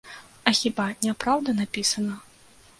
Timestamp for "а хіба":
0.51-0.87